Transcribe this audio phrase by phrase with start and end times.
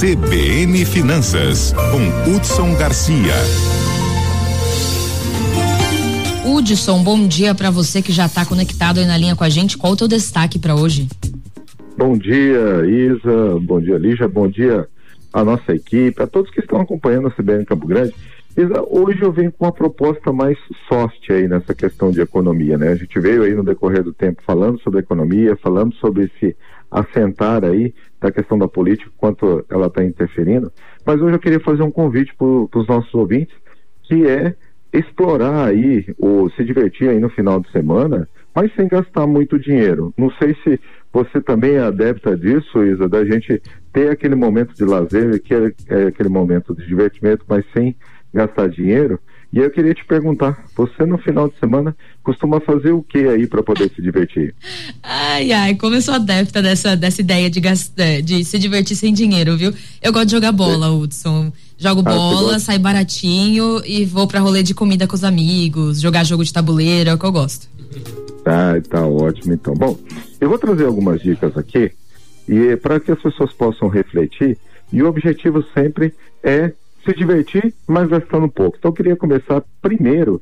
[0.00, 3.34] CBN Finanças, com Hudson Garcia.
[6.46, 9.76] Hudson, bom dia para você que já está conectado aí na linha com a gente.
[9.76, 11.08] Qual o teu destaque para hoje?
[11.96, 13.58] Bom dia, Isa.
[13.60, 14.28] Bom dia, Lígia.
[14.28, 14.88] Bom dia
[15.32, 18.14] a nossa equipe, a todos que estão acompanhando a CBN Campo Grande.
[18.90, 20.58] Hoje eu venho com uma proposta mais
[20.88, 22.88] soft aí nessa questão de economia, né?
[22.88, 26.56] A gente veio aí no decorrer do tempo falando sobre economia, falando sobre esse
[26.90, 30.72] assentar aí da questão da política, quanto ela está interferindo.
[31.06, 33.54] Mas hoje eu queria fazer um convite para os nossos ouvintes,
[34.02, 34.56] que é
[34.92, 40.12] explorar aí, ou se divertir aí no final de semana, mas sem gastar muito dinheiro.
[40.16, 40.80] Não sei se
[41.12, 43.62] você também é adepta disso, Isa, da gente
[43.98, 47.96] ter aquele momento de lazer, que é, é aquele momento de divertimento, mas sem
[48.32, 49.18] gastar dinheiro.
[49.52, 53.46] E eu queria te perguntar, você no final de semana costuma fazer o que aí
[53.46, 54.54] para poder se divertir?
[55.02, 59.12] Ai, ai, como eu sou adepta dessa, dessa ideia de, gastar, de se divertir sem
[59.12, 59.72] dinheiro, viu?
[60.00, 60.90] Eu gosto de jogar bola.
[60.92, 61.50] Hudson.
[61.76, 66.24] Jogo ah, bola, sai baratinho e vou para rolê de comida com os amigos, jogar
[66.24, 67.68] jogo de tabuleiro, é o que eu gosto.
[68.44, 69.74] Tá, tá ótimo então.
[69.74, 69.98] Bom,
[70.40, 71.90] eu vou trazer algumas dicas aqui
[72.48, 74.56] e para que as pessoas possam refletir
[74.92, 76.72] e o objetivo sempre é
[77.04, 78.76] se divertir, mas gastando pouco.
[78.78, 80.40] Então eu queria começar primeiro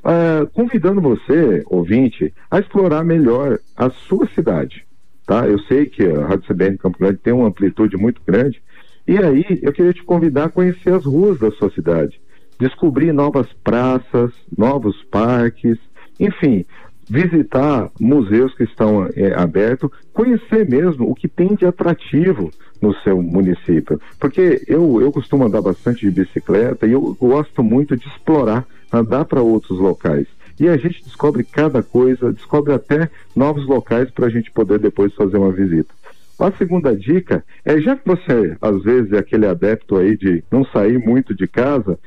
[0.00, 4.84] uh, convidando você, ouvinte, a explorar melhor a sua cidade.
[5.26, 5.46] Tá?
[5.46, 8.62] Eu sei que a Rádio CBN Campo Grande tem uma amplitude muito grande.
[9.06, 12.20] E aí eu queria te convidar a conhecer as ruas da sua cidade,
[12.58, 15.78] descobrir novas praças, novos parques,
[16.18, 16.64] enfim,
[17.10, 23.20] visitar museus que estão é, abertos, conhecer mesmo o que tem de atrativo no seu
[23.20, 24.00] município.
[24.18, 29.24] Porque eu, eu costumo andar bastante de bicicleta e eu gosto muito de explorar, andar
[29.24, 30.28] para outros locais.
[30.58, 35.12] E a gente descobre cada coisa, descobre até novos locais para a gente poder depois
[35.14, 35.92] fazer uma visita.
[36.38, 40.64] A segunda dica é, já que você às vezes é aquele adepto aí de não
[40.64, 41.98] sair muito de casa,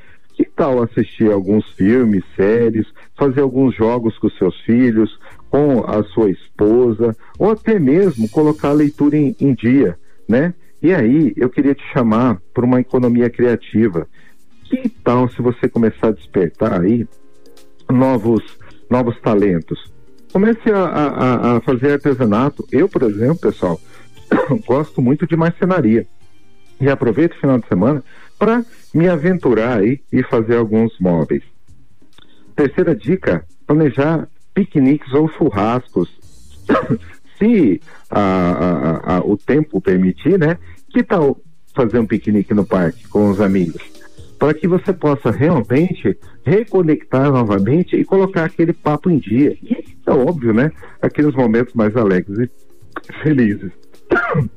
[0.64, 2.88] tal assistir alguns filmes, séries,
[3.18, 5.19] fazer alguns jogos com seus filhos,
[5.50, 9.97] com a sua esposa, ou até mesmo colocar a leitura em, em dia,
[10.28, 10.53] né?
[10.81, 14.07] E aí eu queria te chamar para uma economia criativa.
[14.63, 17.06] Que tal se você começar a despertar aí
[17.91, 18.41] novos,
[18.90, 19.91] novos talentos?
[20.31, 22.66] Comece a, a, a fazer artesanato.
[22.72, 23.80] Eu, por exemplo, pessoal,
[24.66, 26.07] gosto muito de marcenaria.
[26.80, 28.01] E aproveito o final de semana
[28.38, 28.63] para
[28.94, 31.44] me aventurar aí e fazer alguns móveis.
[32.55, 36.09] Terceira dica: planejar piqueniques ou churrascos.
[37.39, 40.57] Se a, a, a, o tempo permitir, né?
[40.89, 41.38] Que tal
[41.75, 43.81] fazer um piquenique no parque com os amigos?
[44.38, 49.57] Para que você possa realmente reconectar novamente e colocar aquele papo em dia.
[49.63, 50.71] E é óbvio, né?
[51.01, 52.50] Aqueles momentos mais alegres e
[53.23, 53.71] felizes.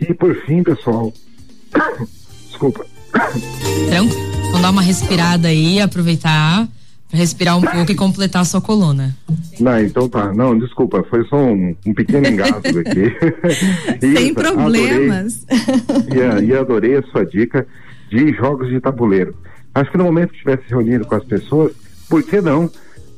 [0.00, 1.12] E por fim, pessoal,
[2.58, 4.28] desculpa, Tranquilo.
[4.46, 6.66] Vamos dar uma respirada aí, aproveitar
[7.08, 9.16] para respirar um pouco e completar a sua coluna.
[9.60, 10.32] Não, então tá.
[10.34, 13.14] Não, desculpa, foi só um, um pequeno engasgo aqui.
[14.00, 15.46] Sem problemas.
[15.88, 17.66] Adorei, e, e adorei a sua dica
[18.10, 19.34] de jogos de tabuleiro.
[19.74, 21.72] Acho que no momento que estivesse reunido com as pessoas,
[22.08, 22.70] por que não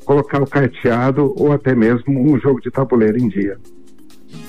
[0.05, 3.57] colocar o carteado ou até mesmo um jogo de tabuleiro em dia?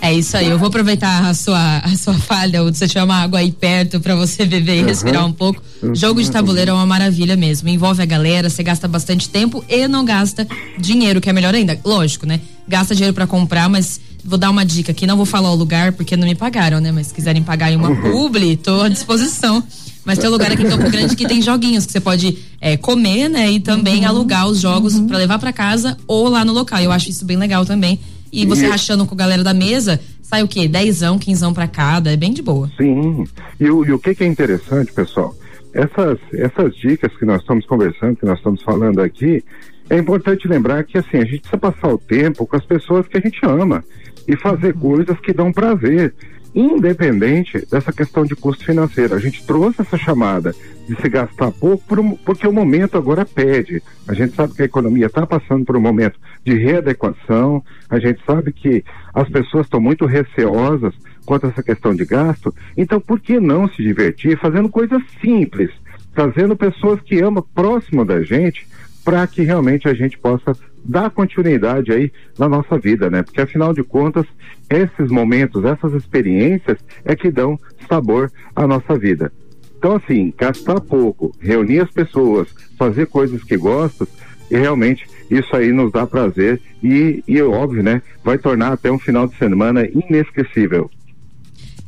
[0.01, 3.17] É isso aí, eu vou aproveitar a sua, a sua falha, ou você tiver uma
[3.17, 4.87] água aí perto para você beber e uhum.
[4.87, 5.61] respirar um pouco.
[5.83, 5.93] Uhum.
[5.93, 7.69] Jogo de tabuleiro é uma maravilha mesmo.
[7.69, 10.47] Envolve a galera, você gasta bastante tempo e não gasta
[10.79, 11.79] dinheiro, que é melhor ainda.
[11.85, 12.41] Lógico, né?
[12.67, 15.91] Gasta dinheiro para comprar, mas vou dar uma dica aqui, não vou falar o lugar
[15.91, 16.91] porque não me pagaram, né?
[16.91, 18.01] Mas se quiserem pagar em uma uhum.
[18.11, 19.63] publi, tô à disposição.
[20.03, 22.75] Mas tem um lugar aqui em Campo Grande que tem joguinhos que você pode é,
[22.75, 23.51] comer, né?
[23.51, 24.07] E também uhum.
[24.07, 25.05] alugar os jogos uhum.
[25.05, 26.79] para levar para casa ou lá no local.
[26.79, 27.99] Eu acho isso bem legal também
[28.31, 28.69] e você e...
[28.69, 30.67] rachando com a galera da mesa, sai o quê?
[30.67, 32.69] Dezão, quinzão para cada, é bem de boa.
[32.77, 33.25] Sim,
[33.59, 35.35] e o, e o que, que é interessante, pessoal?
[35.73, 39.43] Essas, essas dicas que nós estamos conversando, que nós estamos falando aqui,
[39.89, 43.17] é importante lembrar que assim, a gente precisa passar o tempo com as pessoas que
[43.17, 43.83] a gente ama
[44.27, 44.95] e fazer uhum.
[44.95, 46.13] coisas que dão prazer
[46.53, 49.15] independente dessa questão de custo financeiro.
[49.15, 50.53] A gente trouxe essa chamada
[50.87, 51.83] de se gastar pouco
[52.25, 53.81] porque o momento agora pede.
[54.07, 58.21] A gente sabe que a economia está passando por um momento de readequação, a gente
[58.25, 58.83] sabe que
[59.13, 60.93] as pessoas estão muito receosas
[61.25, 65.69] quanto a essa questão de gasto, então por que não se divertir fazendo coisas simples,
[66.13, 68.67] trazendo pessoas que amam próximo da gente
[69.03, 73.23] para que realmente a gente possa dar continuidade aí na nossa vida, né?
[73.23, 74.25] Porque afinal de contas,
[74.69, 79.31] esses momentos, essas experiências é que dão sabor à nossa vida.
[79.77, 84.07] Então, assim, gastar pouco, reunir as pessoas, fazer coisas que gostam,
[84.49, 88.01] e realmente isso aí nos dá prazer e, e óbvio, né?
[88.23, 90.91] Vai tornar até um final de semana inesquecível.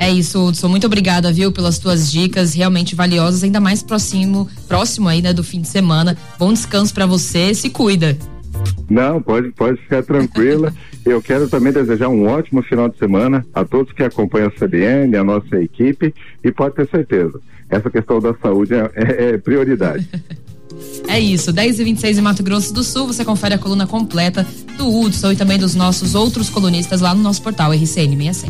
[0.04, 0.68] É isso, Hudson.
[0.68, 5.46] Muito obrigada, viu, pelas tuas dicas realmente valiosas, ainda mais próximo, próximo aí, né, do
[5.46, 6.18] fim de semana.
[6.38, 8.18] Bom descanso para você, se cuida.
[8.90, 10.74] Não, pode, pode ficar tranquila.
[11.06, 15.16] Eu quero também desejar um ótimo final de semana a todos que acompanham a CBN,
[15.16, 16.14] a nossa equipe,
[16.44, 17.40] e pode ter certeza,
[17.70, 20.06] essa questão da saúde é, é, é prioridade.
[21.08, 23.06] É isso, 10 e 26 em Mato Grosso do Sul.
[23.06, 24.46] Você confere a coluna completa
[24.76, 28.50] do Hudson e também dos nossos outros colunistas lá no nosso portal RCN66.